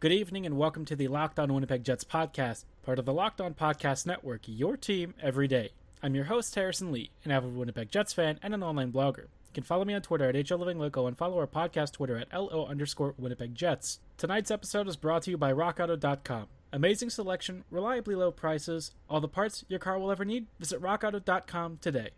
[0.00, 3.38] Good evening and welcome to the Locked On Winnipeg Jets podcast, part of the Locked
[3.38, 5.72] On Podcast Network, your team every day.
[6.02, 9.24] I'm your host, Harrison Lee, an avid Winnipeg Jets fan and an online blogger.
[9.24, 12.64] You can follow me on Twitter at HLLivingLoco and follow our podcast Twitter at LO
[12.64, 14.00] underscore Winnipeg Jets.
[14.16, 16.46] Tonight's episode is brought to you by RockAuto.com.
[16.72, 20.46] Amazing selection, reliably low prices, all the parts your car will ever need.
[20.58, 22.12] Visit RockAuto.com today.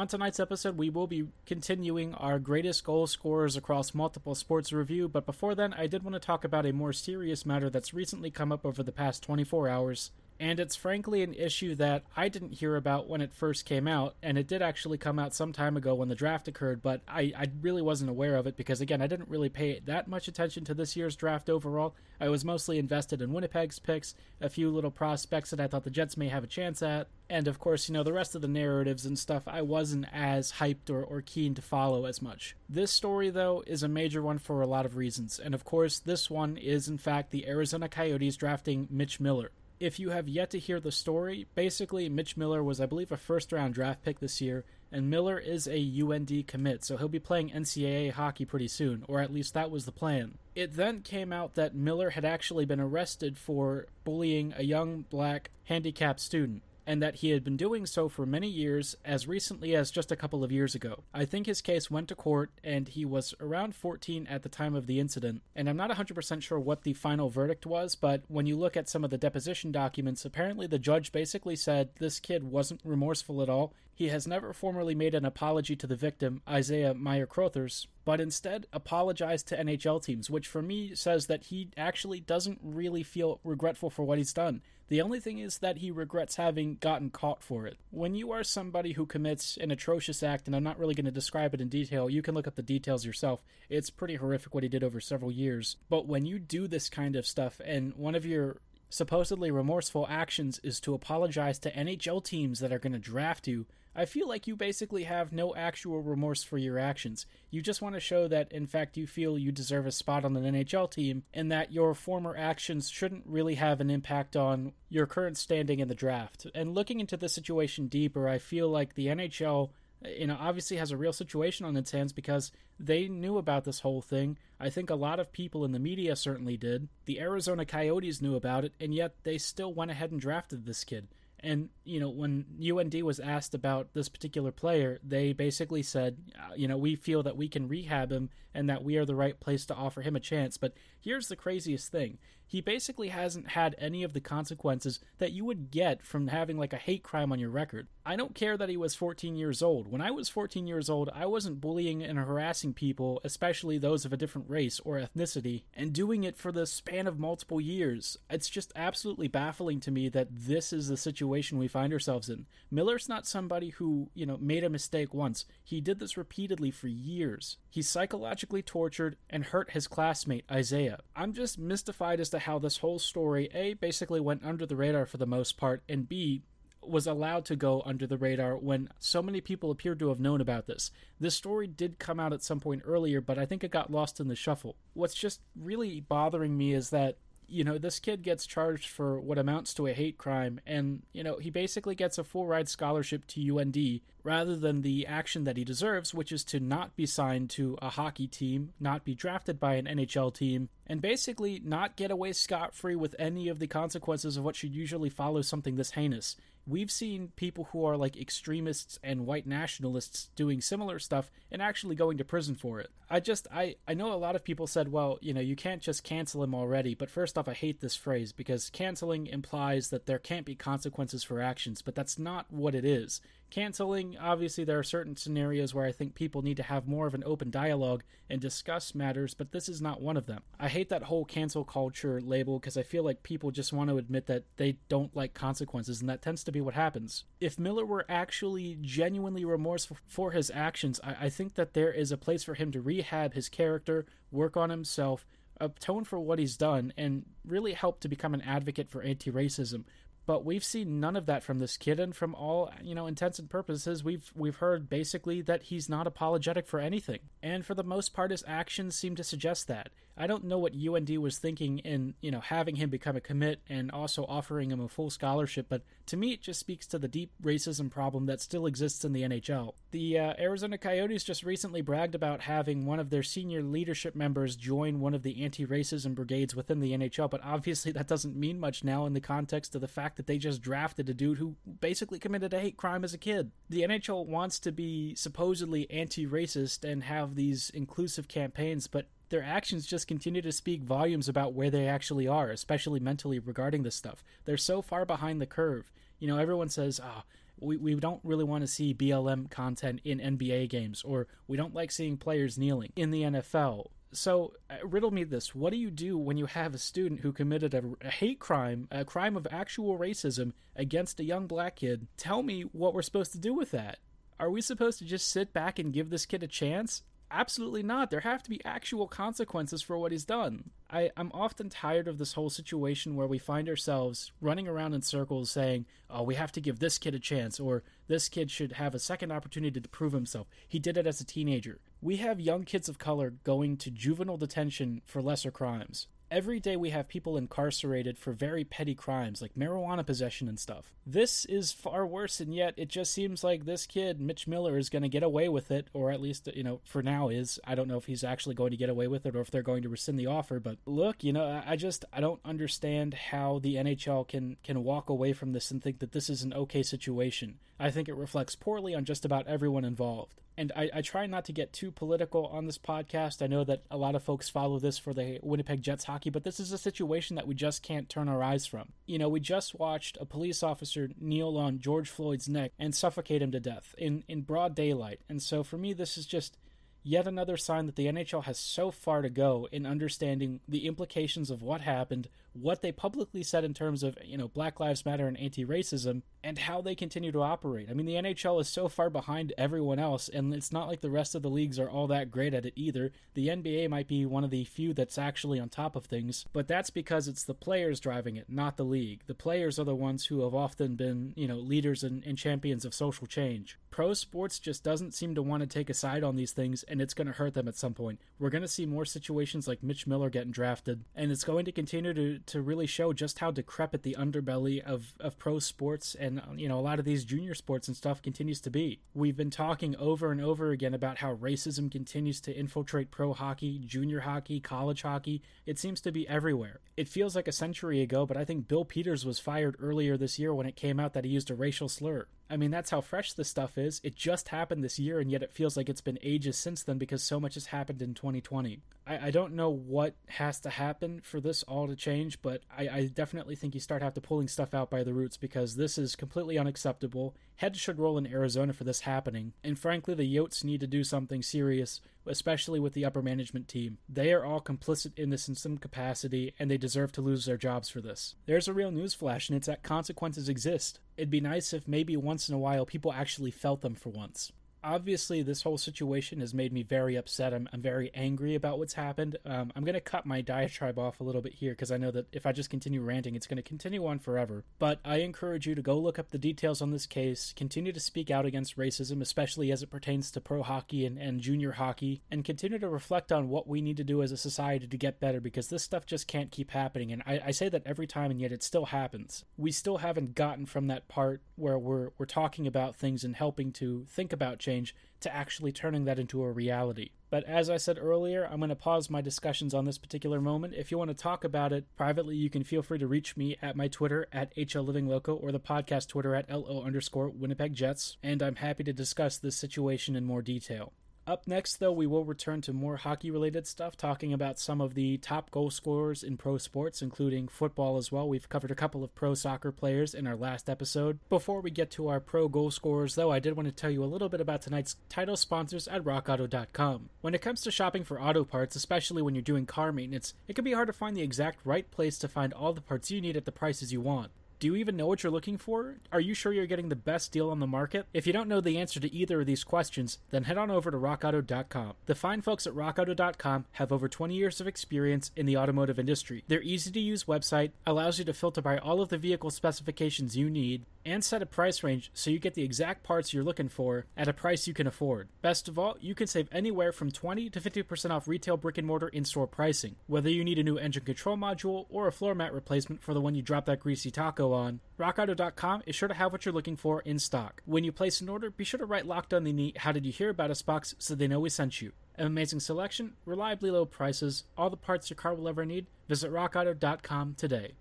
[0.00, 5.08] On tonight's episode, we will be continuing our greatest goal scorers across multiple sports review,
[5.08, 8.30] but before then, I did want to talk about a more serious matter that's recently
[8.30, 12.54] come up over the past 24 hours and it's frankly an issue that I didn't
[12.54, 15.76] hear about when it first came out, and it did actually come out some time
[15.76, 19.02] ago when the draft occurred, but I, I really wasn't aware of it because, again,
[19.02, 21.94] I didn't really pay that much attention to this year's draft overall.
[22.18, 25.90] I was mostly invested in Winnipeg's picks, a few little prospects that I thought the
[25.90, 28.48] Jets may have a chance at, and of course, you know, the rest of the
[28.48, 32.56] narratives and stuff I wasn't as hyped or, or keen to follow as much.
[32.66, 35.98] This story, though, is a major one for a lot of reasons, and of course,
[35.98, 40.50] this one is in fact the Arizona Coyotes drafting Mitch Miller if you have yet
[40.50, 44.20] to hear the story, basically Mitch Miller was, I believe, a first round draft pick
[44.20, 48.68] this year, and Miller is a UND commit, so he'll be playing NCAA hockey pretty
[48.68, 50.36] soon, or at least that was the plan.
[50.54, 55.50] It then came out that Miller had actually been arrested for bullying a young black
[55.64, 59.92] handicapped student and that he had been doing so for many years, as recently as
[59.92, 61.04] just a couple of years ago.
[61.14, 64.74] I think his case went to court, and he was around 14 at the time
[64.74, 65.42] of the incident.
[65.54, 68.88] And I'm not 100% sure what the final verdict was, but when you look at
[68.88, 73.48] some of the deposition documents, apparently the judge basically said this kid wasn't remorseful at
[73.48, 73.72] all.
[74.00, 78.64] He has never formally made an apology to the victim, Isaiah Meyer Crothers, but instead
[78.72, 83.90] apologized to NHL teams, which for me says that he actually doesn't really feel regretful
[83.90, 84.62] for what he's done.
[84.88, 87.76] The only thing is that he regrets having gotten caught for it.
[87.90, 91.10] When you are somebody who commits an atrocious act, and I'm not really going to
[91.10, 93.44] describe it in detail, you can look up the details yourself.
[93.68, 95.76] It's pretty horrific what he did over several years.
[95.90, 100.58] But when you do this kind of stuff, and one of your supposedly remorseful actions
[100.64, 104.46] is to apologize to NHL teams that are going to draft you, I feel like
[104.46, 107.26] you basically have no actual remorse for your actions.
[107.50, 110.36] You just want to show that, in fact, you feel you deserve a spot on
[110.36, 115.06] an NHL team and that your former actions shouldn't really have an impact on your
[115.06, 116.46] current standing in the draft.
[116.54, 119.70] And looking into the situation deeper, I feel like the NHL
[120.06, 123.80] you know, obviously has a real situation on its hands because they knew about this
[123.80, 124.38] whole thing.
[124.58, 126.88] I think a lot of people in the media certainly did.
[127.04, 130.84] The Arizona Coyotes knew about it, and yet they still went ahead and drafted this
[130.84, 131.08] kid.
[131.42, 136.54] And, you know, when UND was asked about this particular player, they basically said, uh,
[136.54, 139.38] you know, we feel that we can rehab him and that we are the right
[139.38, 140.58] place to offer him a chance.
[140.58, 142.18] But here's the craziest thing
[142.50, 146.72] he basically hasn't had any of the consequences that you would get from having like
[146.72, 147.86] a hate crime on your record.
[148.04, 149.86] I don't care that he was 14 years old.
[149.86, 154.12] When I was 14 years old, I wasn't bullying and harassing people, especially those of
[154.12, 158.16] a different race or ethnicity, and doing it for the span of multiple years.
[158.28, 162.46] It's just absolutely baffling to me that this is the situation we find ourselves in.
[162.68, 165.44] Miller's not somebody who, you know, made a mistake once.
[165.62, 167.58] He did this repeatedly for years.
[167.68, 170.98] He psychologically tortured and hurt his classmate, Isaiah.
[171.14, 175.06] I'm just mystified as to how this whole story, A, basically went under the radar
[175.06, 176.42] for the most part, and B,
[176.82, 180.40] was allowed to go under the radar when so many people appeared to have known
[180.40, 180.90] about this.
[181.18, 184.18] This story did come out at some point earlier, but I think it got lost
[184.18, 184.76] in the shuffle.
[184.94, 187.18] What's just really bothering me is that
[187.50, 191.24] you know, this kid gets charged for what amounts to a hate crime, and, you
[191.24, 195.56] know, he basically gets a full ride scholarship to UND rather than the action that
[195.56, 199.58] he deserves, which is to not be signed to a hockey team, not be drafted
[199.58, 203.66] by an NHL team, and basically not get away scot free with any of the
[203.66, 206.36] consequences of what should usually follow something this heinous
[206.66, 211.96] we've seen people who are like extremists and white nationalists doing similar stuff and actually
[211.96, 212.90] going to prison for it.
[213.08, 215.82] I just I I know a lot of people said, well, you know, you can't
[215.82, 220.06] just cancel him already, but first off I hate this phrase because canceling implies that
[220.06, 223.20] there can't be consequences for actions, but that's not what it is.
[223.50, 227.14] Canceling, obviously, there are certain scenarios where I think people need to have more of
[227.14, 230.42] an open dialogue and discuss matters, but this is not one of them.
[230.58, 233.98] I hate that whole cancel culture label because I feel like people just want to
[233.98, 237.24] admit that they don't like consequences, and that tends to be what happens.
[237.40, 242.12] If Miller were actually genuinely remorseful for his actions, I, I think that there is
[242.12, 245.26] a place for him to rehab his character, work on himself,
[245.60, 249.84] atone for what he's done, and really help to become an advocate for anti racism.
[250.30, 253.40] But we've seen none of that from this kid and from all you know intents
[253.40, 257.18] and purposes we've we've heard basically that he's not apologetic for anything.
[257.42, 259.88] And for the most part his actions seem to suggest that
[260.20, 263.60] i don't know what und was thinking in you know having him become a commit
[263.68, 267.08] and also offering him a full scholarship but to me it just speaks to the
[267.08, 271.80] deep racism problem that still exists in the nhl the uh, arizona coyotes just recently
[271.80, 276.54] bragged about having one of their senior leadership members join one of the anti-racism brigades
[276.54, 279.88] within the nhl but obviously that doesn't mean much now in the context of the
[279.88, 283.18] fact that they just drafted a dude who basically committed a hate crime as a
[283.18, 283.50] kid.
[283.68, 289.42] The NHL wants to be supposedly anti racist and have these inclusive campaigns, but their
[289.42, 293.96] actions just continue to speak volumes about where they actually are, especially mentally regarding this
[293.96, 294.22] stuff.
[294.44, 295.90] They're so far behind the curve.
[296.18, 297.22] You know, everyone says, oh,
[297.60, 301.74] we, we don't really want to see BLM content in NBA games, or we don't
[301.74, 303.86] like seeing players kneeling in the NFL.
[304.12, 305.54] So, uh, riddle me this.
[305.54, 308.88] What do you do when you have a student who committed a, a, hate crime,
[308.90, 312.08] a crime of actual racism against a young black kid?
[312.16, 313.98] Tell me what we're supposed to do with that.
[314.40, 317.02] Are we supposed to just sit back and give this kid a chance?
[317.32, 318.10] Absolutely not.
[318.10, 320.70] There have to be actual consequences for what he's done.
[320.90, 325.02] I, I'm often tired of this whole situation where we find ourselves running around in
[325.02, 328.72] circles saying, oh, we have to give this kid a chance, or this kid should
[328.72, 330.48] have a second opportunity to prove himself.
[330.66, 331.78] He did it as a teenager.
[332.02, 336.76] We have young kids of color going to juvenile detention for lesser crimes every day
[336.76, 340.92] we have people incarcerated for very petty crimes like marijuana possession and stuff.
[341.06, 344.90] This is far worse, and yet it just seems like this kid, Mitch Miller, is
[344.90, 347.58] going to get away with it, or at least, you know, for now is.
[347.64, 349.62] I don't know if he's actually going to get away with it or if they're
[349.62, 353.58] going to rescind the offer, but look, you know, I just, I don't understand how
[353.58, 356.82] the NHL can, can walk away from this and think that this is an okay
[356.82, 357.58] situation.
[357.78, 361.46] I think it reflects poorly on just about everyone involved and I, I, try not
[361.46, 363.40] to get too political on this podcast.
[363.40, 366.44] I know that a lot of folks follow this for the Winnipeg Jets hockey, but
[366.44, 368.92] this is a situation that we just can't turn our eyes from.
[369.06, 373.40] You know, we just watched a police officer kneel on George Floyd's neck and suffocate
[373.40, 375.20] him to death in, in broad daylight.
[375.30, 376.58] And so for me, this is just
[377.02, 381.50] yet another sign that the NHL has so far to go in understanding the implications
[381.50, 385.26] of what happened, what they publicly said in terms of, you know, Black Lives Matter
[385.26, 387.88] and anti-racism and how they continue to operate.
[387.90, 391.10] I mean, the NHL is so far behind everyone else and it's not like the
[391.10, 393.12] rest of the leagues are all that great at it either.
[393.34, 396.66] The NBA might be one of the few that's actually on top of things, but
[396.66, 399.22] that's because it's the players driving it, not the league.
[399.26, 402.84] The players are the ones who have often been, you know, leaders and, and champions
[402.84, 403.78] of social change.
[403.90, 407.00] Pro sports just doesn't seem to want to take a side on these things and
[407.00, 408.20] it's going to hurt them at some point.
[408.38, 411.72] We're going to see more situations like Mitch Miller getting drafted and it's going to
[411.72, 416.40] continue to to really show just how decrepit the underbelly of, of pro sports and
[416.56, 419.00] you know a lot of these junior sports and stuff continues to be.
[419.14, 423.78] We've been talking over and over again about how racism continues to infiltrate pro hockey,
[423.84, 425.42] junior hockey, college hockey.
[425.66, 426.80] It seems to be everywhere.
[426.96, 430.38] It feels like a century ago, but I think Bill Peters was fired earlier this
[430.38, 432.26] year when it came out that he used a racial slur.
[432.50, 434.00] I mean, that's how fresh this stuff is.
[434.02, 436.98] It just happened this year, and yet it feels like it's been ages since then
[436.98, 438.80] because so much has happened in 2020.
[439.06, 442.88] I, I don't know what has to happen for this all to change, but I,
[442.88, 445.96] I definitely think you start have to pulling stuff out by the roots because this
[445.96, 447.36] is completely unacceptable.
[447.60, 451.04] Heads should roll in Arizona for this happening, and frankly, the Yotes need to do
[451.04, 453.98] something serious especially with the upper management team.
[454.08, 457.56] They are all complicit in this in some capacity, and they deserve to lose their
[457.56, 458.34] jobs for this.
[458.46, 461.00] There's a real newsflash, and it's that consequences exist.
[461.16, 464.52] It'd be nice if maybe once in a while people actually felt them for once
[464.82, 467.52] obviously this whole situation has made me very upset.
[467.52, 469.36] I'm, I'm very angry about what's happened.
[469.44, 472.10] Um, i'm going to cut my diatribe off a little bit here because i know
[472.10, 474.64] that if i just continue ranting it's going to continue on forever.
[474.78, 478.00] But i encourage you to go look up the details on this case continue to
[478.00, 482.22] speak out against racism especially as it pertains to pro hockey and, and junior hockey
[482.30, 485.20] and continue to reflect on what we need to do as a society to get
[485.20, 487.12] better because this stuff just can't keep happening.
[487.12, 489.44] And I, I say that every time and yet it still happens.
[489.56, 493.72] We still haven't gotten from that part where we're we're talking about things and helping
[493.72, 497.10] to think about change change to actually turning that into a reality.
[497.28, 500.74] But as I said earlier, I'm going to pause my discussions on this particular moment.
[500.74, 503.56] If you want to talk about it privately, you can feel free to reach me
[503.62, 508.42] at my Twitter at HLLivingLoco or the podcast Twitter at LO underscore Winnipeg Jets, and
[508.42, 510.92] I'm happy to discuss this situation in more detail.
[511.30, 514.94] Up next, though, we will return to more hockey related stuff, talking about some of
[514.94, 518.28] the top goal scorers in pro sports, including football as well.
[518.28, 521.20] We've covered a couple of pro soccer players in our last episode.
[521.28, 524.02] Before we get to our pro goal scorers, though, I did want to tell you
[524.02, 527.10] a little bit about tonight's title sponsors at rockauto.com.
[527.20, 530.56] When it comes to shopping for auto parts, especially when you're doing car maintenance, it
[530.56, 533.20] can be hard to find the exact right place to find all the parts you
[533.20, 534.32] need at the prices you want.
[534.60, 535.96] Do you even know what you're looking for?
[536.12, 538.06] Are you sure you're getting the best deal on the market?
[538.12, 540.90] If you don't know the answer to either of these questions, then head on over
[540.90, 541.94] to rockauto.com.
[542.04, 546.44] The fine folks at rockauto.com have over 20 years of experience in the automotive industry.
[546.46, 550.36] Their easy to use website allows you to filter by all of the vehicle specifications
[550.36, 553.68] you need and set a price range so you get the exact parts you're looking
[553.68, 555.28] for at a price you can afford.
[555.42, 558.86] Best of all, you can save anywhere from 20 to 50% off retail brick and
[558.86, 559.96] mortar in store pricing.
[560.06, 563.20] Whether you need a new engine control module or a floor mat replacement for the
[563.20, 566.76] one you dropped that greasy taco on, RockAuto.com is sure to have what you're looking
[566.76, 567.62] for in stock.
[567.64, 570.06] When you place an order, be sure to write locked on the knee How Did
[570.06, 571.92] You Hear About Us box so they know we sent you.
[572.16, 575.86] An amazing selection, reliably low prices, all the parts your car will ever need.
[576.06, 577.72] Visit RockAuto.com today.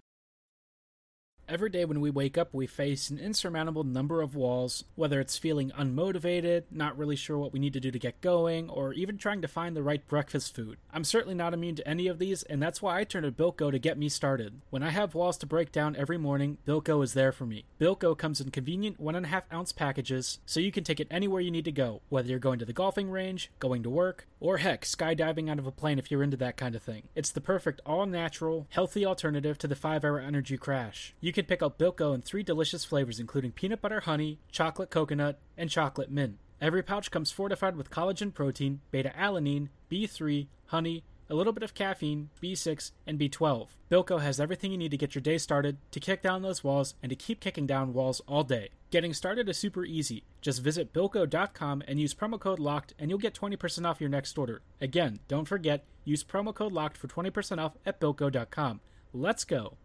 [1.50, 5.36] Every day when we wake up, we face an insurmountable number of walls, whether it's
[5.36, 9.18] feeling unmotivated, not really sure what we need to do to get going, or even
[9.18, 10.78] trying to find the right breakfast food.
[10.94, 13.72] I'm certainly not immune to any of these, and that's why I turn to BuiltGo
[13.72, 14.62] to get me started.
[14.70, 17.66] When I have walls to break down every morning, BuiltGo is there for me.
[17.82, 21.66] BuiltGo comes in convenient 1.5 ounce packages, so you can take it anywhere you need
[21.66, 25.50] to go, whether you're going to the golfing range, going to work, or heck, skydiving
[25.50, 27.08] out of a plane if you're into that kind of thing.
[27.16, 31.16] It's the perfect all natural, healthy alternative to the 5 hour energy crash.
[31.20, 35.40] You can pick up BuiltGo in three delicious flavors, including peanut butter honey, chocolate coconut,
[35.58, 36.38] and chocolate mint.
[36.62, 41.74] Every pouch comes fortified with collagen protein, beta alanine, B3, honey, a little bit of
[41.74, 43.68] caffeine, B6, and B12.
[43.90, 46.96] BuiltGo has everything you need to get your day started, to kick down those walls,
[47.04, 48.70] and to keep kicking down walls all day.
[48.90, 50.24] Getting started is super easy.
[50.42, 54.38] Just visit BuiltGo.com and use promo code LOCKED, and you'll get 20% off your next
[54.38, 54.62] order.
[54.82, 58.82] Again, don't forget, use promo code LOCKED for 20% off at BuiltGo.com.
[59.14, 59.78] Let's go!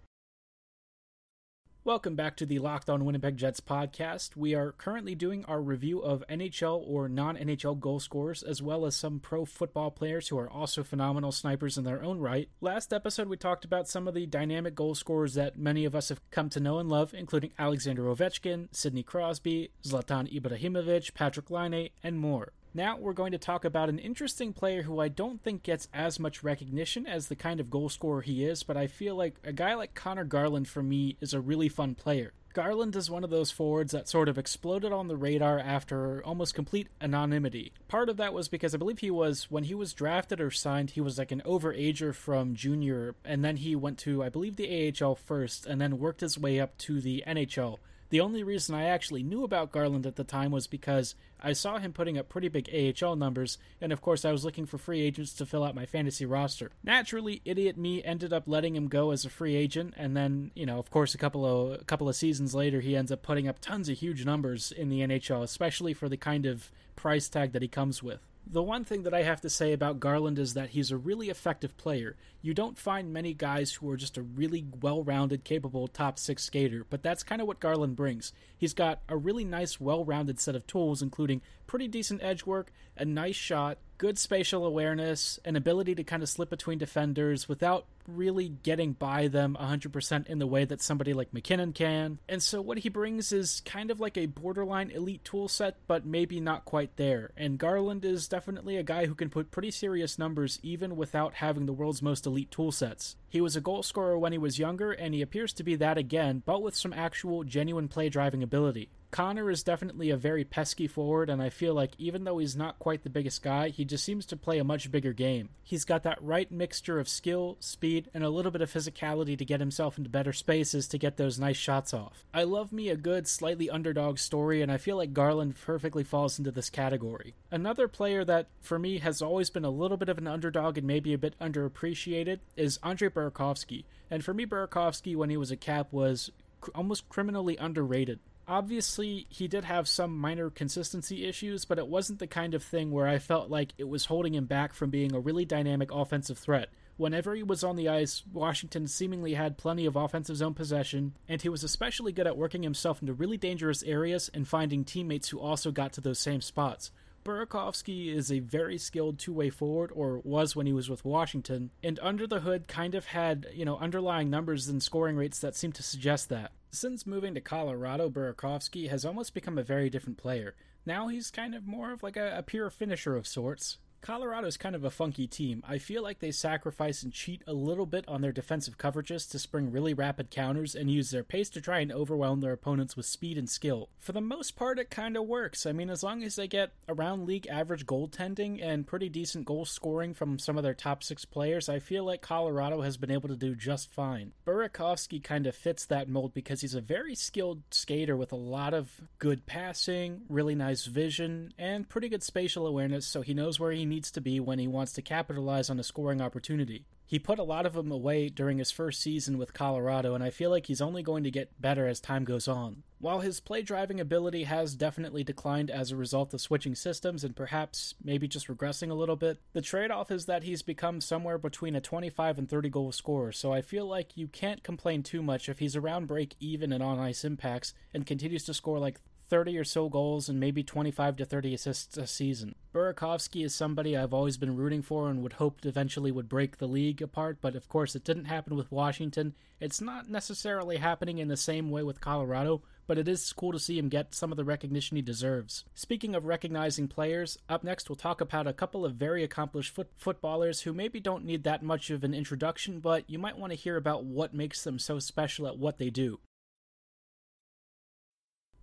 [1.87, 4.37] Welcome back to the Locked On Winnipeg Jets podcast.
[4.37, 8.87] We are currently doing our review of NHL or non NHL goal scorers, as well
[8.87, 12.49] as some pro football players who are also phenomenal snipers in their own right.
[12.63, 16.09] Last episode, we talked about some of the dynamic goal scorers that many of us
[16.09, 21.91] have come to know and love, including Alexander Ovechkin, Sidney Crosby, Zlatan Ibrahimovic, Patrik Laine,
[22.03, 22.53] and more.
[22.77, 26.19] Now we're going to talk about an interesting player who I don't think gets as
[26.19, 29.53] much recognition as the kind of goal scorer he is, but I feel like a
[29.53, 32.33] guy like Conor Garland for me is a really fun player.
[32.53, 36.57] Garland is one of those forwards that sort of exploded on the radar after almost
[36.57, 37.73] complete anonymity.
[37.87, 40.91] Part of that was because I believe he was, when he was drafted or signed,
[40.91, 44.93] he was like an overager from junior, and then he went to, I believe, the
[45.01, 47.79] AHL first, and then worked his way up to the NHL.
[48.15, 51.79] The only reason I actually knew about Garland at the time was because I saw
[51.79, 55.01] him putting up pretty big AHL numbers, and of course I was looking for free
[55.01, 56.71] agents to fill out my fantasy roster.
[56.85, 60.65] Naturally, idiot me ended up letting him go as a free agent, and then, you
[60.65, 63.49] know, of course a couple of a couple of seasons later he ends up putting
[63.49, 67.51] up tons of huge numbers in the NHL, especially for the kind of price tag
[67.51, 68.21] that he comes with.
[68.47, 71.31] The one thing that I have to say about Garland is that he's a really
[71.31, 72.15] effective player.
[72.43, 76.45] You don't find many guys who are just a really well rounded, capable top six
[76.45, 78.33] skater, but that's kind of what Garland brings.
[78.57, 82.71] He's got a really nice, well rounded set of tools, including pretty decent edge work,
[82.97, 87.87] a nice shot, good spatial awareness, an ability to kind of slip between defenders without
[88.07, 92.19] really getting by them 100% in the way that somebody like MacKinnon can.
[92.29, 96.05] And so what he brings is kind of like a borderline elite tool set, but
[96.05, 97.31] maybe not quite there.
[97.37, 101.67] And Garland is definitely a guy who can put pretty serious numbers even without having
[101.67, 103.17] the world's most elite tool sets.
[103.29, 105.99] He was a goal scorer when he was younger, and he appears to be that
[105.99, 108.91] again, but with some actual genuine play driving ability.
[109.15, 112.81] Conor is definitely a very pesky forward, and I feel like even though he's not
[112.81, 115.51] quite the biggest guy, he just seems to play a much bigger game.
[115.63, 119.45] He's got that right mixture of skill, speed, and a little bit of physicality to
[119.45, 122.27] get himself into better spaces to get those nice shots off.
[122.35, 126.37] I love me a good, slightly underdog story, and I feel like Garland perfectly falls
[126.37, 127.37] into this category.
[127.53, 130.89] Another player that, for me, has always been a little bit of an underdog and
[130.89, 133.85] maybe a bit underappreciated is Andre Burakovsky.
[134.11, 136.33] And for me, Burakovsky, when he was a cap, was
[136.75, 138.19] almost criminally underrated.
[138.47, 142.91] Obviously, he did have some minor consistency issues, but it wasn't the kind of thing
[142.91, 146.39] where I felt like it was holding him back from being a really dynamic offensive
[146.39, 146.69] threat.
[146.97, 151.43] Whenever he was on the ice, Washington seemingly had plenty of offensive zone possession, and
[151.43, 155.41] he was especially good at working himself into really dangerous areas and finding teammates who
[155.41, 156.93] also got to those same spots.
[157.25, 161.99] Burakovsky is a very skilled two-way forward, or was when he was with Washington, and
[162.03, 165.73] under the hood kind of had, you know, underlying numbers and scoring rates that seem
[165.73, 166.53] to suggest that.
[166.75, 170.57] Since moving to Colorado, Burakovsky has almost become a very different player.
[170.85, 173.79] Now he's kind of more of like a, a pure finisher of sorts.
[174.05, 175.63] Colorado's kind of a funky team.
[175.67, 179.39] I feel like they sacrifice and cheat a little bit on their defensive coverages to
[179.39, 183.07] spring really rapid counters and use their pace to try and overwhelm their opponents with
[183.07, 183.89] speed and skill.
[183.99, 185.65] For the most part, it kind of works.
[185.65, 189.65] I mean, as long as they get around league average goaltending and pretty decent goal
[189.65, 193.31] scoring from some of their top six players, I feel like Colorado has been able
[193.31, 194.33] to do just fine.
[194.47, 198.75] Burakovsky kind of fits that mold because he's a very skilled skater with a lot
[198.75, 203.73] of good passing, really nice vision, and pretty good spatial awareness, so he knows where
[203.73, 206.85] he needs needs to be when he wants to capitalize on a scoring opportunity.
[207.07, 210.31] He put a lot of them away during his first season with Colorado, and I
[210.31, 212.83] feel like he's only going to get better as time goes on.
[212.99, 217.37] While his play driving ability has definitely declined as a result of switching systems and
[217.37, 221.39] perhaps maybe just regressing a little bit, the trade off is that he's become somewhere
[221.39, 225.23] between a 25 and 30 goal scorer, so I feel like you can't complain too
[225.23, 228.99] much if he's around break even and on ice impacts and continues to score like
[229.29, 232.55] 30 or so goals and maybe 25 to 30 assists a season.
[232.75, 236.67] Burakovsky is somebody I've always been rooting for and would hope eventually would break the
[236.67, 239.35] league apart, but of course it didn't happen with Washington.
[239.61, 243.59] It's not necessarily happening in the same way with Colorado, but it is cool to
[243.59, 245.65] see him get some of the recognition he deserves.
[245.75, 249.93] Speaking of recognizing players, up next we'll talk about a couple of very accomplished foot-
[249.97, 253.59] footballers who maybe don't need that much of an introduction, but you might want to
[253.59, 256.19] hear about what makes them so special at what they do.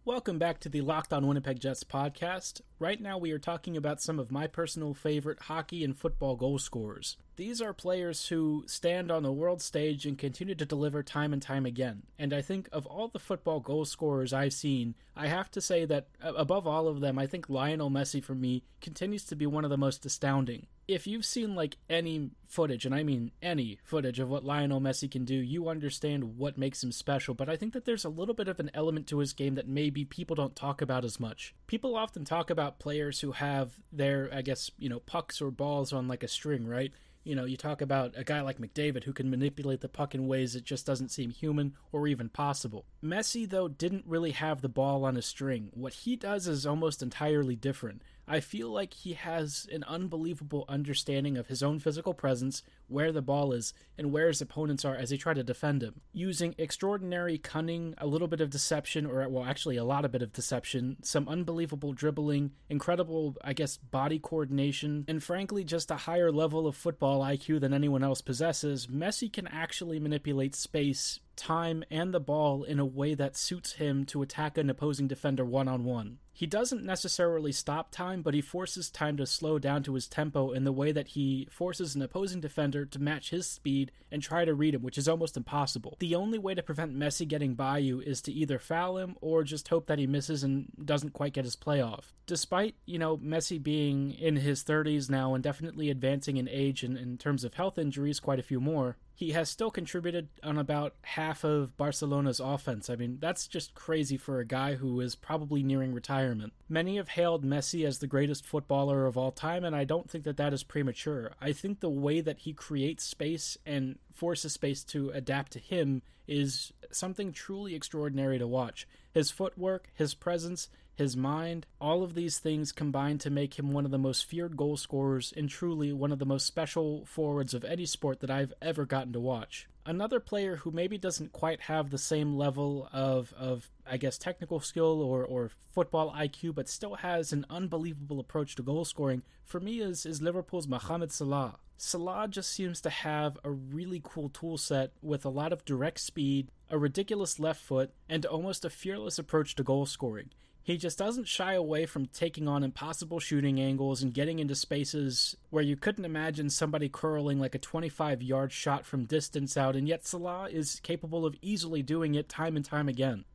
[0.04, 2.62] Welcome back to the Locked On Winnipeg Jets podcast.
[2.80, 6.58] Right now, we are talking about some of my personal favorite hockey and football goal
[6.58, 7.18] scorers.
[7.36, 11.42] These are players who stand on the world stage and continue to deliver time and
[11.42, 12.04] time again.
[12.20, 15.86] And I think of all the football goal scorers I've seen, I have to say
[15.86, 19.64] that above all of them, I think Lionel Messi for me continues to be one
[19.64, 24.20] of the most astounding if you've seen like any footage, and I mean any footage
[24.20, 27.34] of what Lionel Messi can do, you understand what makes him special.
[27.34, 29.68] But I think that there's a little bit of an element to his game that
[29.68, 31.56] maybe people don't talk about as much.
[31.68, 35.94] People often talk about players who have their, I guess, you know, pucks or balls
[35.94, 36.92] on like a string, right?
[37.24, 40.28] You know, you talk about a guy like McDavid who can manipulate the puck in
[40.28, 42.86] ways that just doesn't seem human or even possible.
[43.04, 45.70] Messi, though, didn't really have the ball on a string.
[45.74, 48.02] What he does is almost entirely different.
[48.28, 53.22] I feel like he has an unbelievable understanding of his own physical presence, where the
[53.22, 56.02] ball is, and where his opponents are as they try to defend him.
[56.14, 60.22] Using extraordinary cunning, a little bit of deception, or well, actually a lot of bit
[60.22, 66.32] of deception, some unbelievable dribbling, incredible, I guess, body coordination, and frankly, just a higher
[66.32, 72.14] level of football IQ than anyone else possesses, Messi can actually manipulate space time and
[72.14, 75.84] the ball in a way that suits him to attack an opposing defender one on
[75.84, 76.20] one.
[76.34, 80.52] He doesn't necessarily stop time, but he forces time to slow down to his tempo
[80.52, 84.46] in the way that he forces an opposing defender to match his speed and try
[84.46, 85.98] to read him, which is almost impossible.
[86.00, 89.44] The only way to prevent Messi getting by you is to either foul him or
[89.44, 92.14] just hope that he misses and doesn't quite get his play off.
[92.26, 96.98] Despite, you know, Messi being in his 30s now and definitely advancing in age and
[96.98, 100.96] in terms of health injuries, quite a few more, he has still contributed on about
[101.04, 102.90] half of Barcelona's offense.
[102.90, 106.54] I mean, that's just crazy for a guy who is probably nearing retirement.
[106.68, 110.24] Many have hailed Messi as the greatest footballer of all time, and I don't think
[110.24, 111.34] that that is premature.
[111.40, 116.02] I think the way that he creates space and forces space to adapt to him
[116.28, 118.88] is something truly extraordinary to watch.
[119.14, 123.86] His footwork, his presence, his mind, all of these things combine to make him one
[123.86, 127.64] of the most feared goal scorers and truly one of the most special forwards of
[127.64, 129.68] any sport that I've ever gotten to watch.
[129.86, 134.60] Another player who maybe doesn't quite have the same level of, of I guess, technical
[134.60, 139.60] skill or, or football IQ, but still has an unbelievable approach to goal scoring, for
[139.60, 141.58] me is, is Liverpool's Mohamed Salah.
[141.78, 146.00] Salah just seems to have a really cool tool set with a lot of direct
[146.00, 150.30] speed, a ridiculous left foot, and almost a fearless approach to goal scoring.
[150.64, 155.36] He just doesn't shy away from taking on impossible shooting angles and getting into spaces
[155.50, 159.88] where you couldn't imagine somebody curling like a 25 yard shot from distance out, and
[159.88, 163.26] yet Salah is capable of easily doing it time and time again.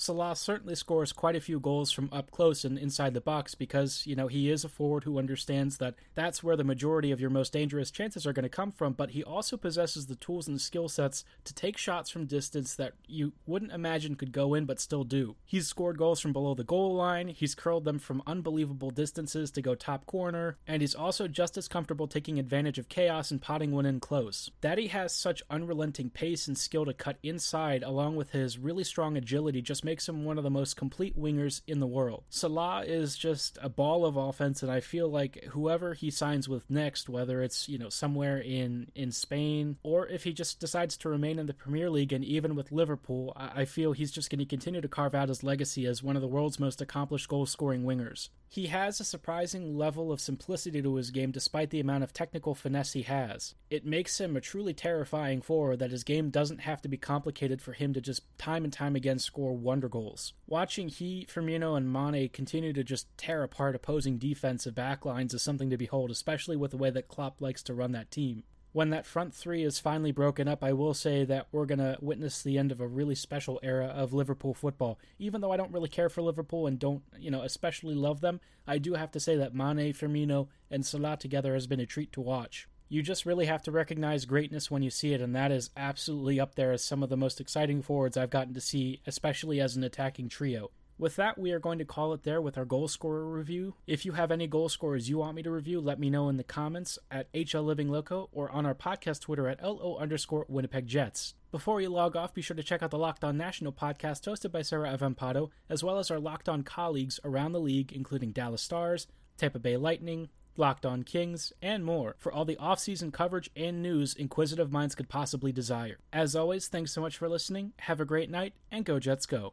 [0.00, 4.06] Salah certainly scores quite a few goals from up close and inside the box because,
[4.06, 7.28] you know, he is a forward who understands that that's where the majority of your
[7.28, 10.58] most dangerous chances are going to come from, but he also possesses the tools and
[10.58, 14.80] skill sets to take shots from distance that you wouldn't imagine could go in but
[14.80, 15.36] still do.
[15.44, 19.60] He's scored goals from below the goal line, he's curled them from unbelievable distances to
[19.60, 23.72] go top corner, and he's also just as comfortable taking advantage of chaos and potting
[23.72, 24.50] one in close.
[24.62, 28.84] That he has such unrelenting pace and skill to cut inside along with his really
[28.84, 32.22] strong agility just makes him one of the most complete wingers in the world.
[32.30, 36.70] Salah is just a ball of offense, and I feel like whoever he signs with
[36.70, 41.08] next, whether it's you know somewhere in in Spain or if he just decides to
[41.08, 44.38] remain in the Premier League and even with Liverpool, I, I feel he's just going
[44.38, 47.46] to continue to carve out his legacy as one of the world's most accomplished goal
[47.46, 48.28] scoring wingers.
[48.48, 52.54] He has a surprising level of simplicity to his game despite the amount of technical
[52.54, 53.54] finesse he has.
[53.70, 57.62] It makes him a truly terrifying forward that his game doesn't have to be complicated
[57.62, 60.32] for him to just time and time again score wonder goals.
[60.48, 65.70] Watching he, Firmino, and Mane continue to just tear apart opposing defensive backlines is something
[65.70, 69.06] to behold, especially with the way that Klopp likes to run that team when that
[69.06, 72.56] front three is finally broken up, I will say that we're going to witness the
[72.56, 74.98] end of a really special era of Liverpool football.
[75.18, 78.40] Even though I don't really care for Liverpool and don't, you know, especially love them,
[78.66, 82.12] I do have to say that Mane, Firmino, and Salah together has been a treat
[82.12, 82.68] to watch.
[82.92, 86.40] You just really have to recognize greatness when you see it, and that is absolutely
[86.40, 89.76] up there as some of the most exciting forwards I've gotten to see, especially as
[89.76, 90.72] an attacking trio.
[90.98, 93.76] With that, we are going to call it there with our goal scorer review.
[93.86, 96.36] If you have any goal scorers you want me to review, let me know in
[96.36, 100.88] the comments at HL Living Loco or on our podcast Twitter at LO underscore Winnipeg
[100.88, 101.34] Jets.
[101.52, 104.50] Before you log off, be sure to check out the Locked On National podcast hosted
[104.50, 108.62] by Sarah Avampado, as well as our Locked On colleagues around the league, including Dallas
[108.62, 109.06] Stars,
[109.38, 114.14] Tampa Bay Lightning, Locked On Kings, and more for all the off-season coverage and news
[114.14, 115.98] inquisitive minds could possibly desire.
[116.12, 117.72] As always, thanks so much for listening.
[117.80, 119.52] Have a great night, and go Jets go.